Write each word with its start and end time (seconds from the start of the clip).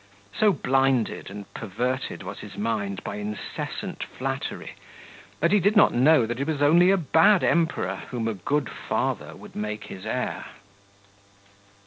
So 0.35 0.51
blinded 0.51 1.29
and 1.29 1.45
perverted 1.53 2.23
was 2.23 2.39
his 2.39 2.57
mind 2.57 3.03
by 3.03 3.17
incessant 3.17 4.03
flattery, 4.03 4.73
that 5.39 5.51
he 5.51 5.59
did 5.59 5.75
not 5.75 5.93
know 5.93 6.25
that 6.25 6.39
it 6.39 6.47
was 6.47 6.59
only 6.59 6.89
a 6.89 6.97
bad 6.97 7.43
Emperor 7.43 8.05
whom 8.09 8.27
a 8.27 8.33
good 8.33 8.67
father 8.67 9.35
would 9.35 9.55
make 9.55 9.83
his 9.83 10.07
heir. 10.07 10.47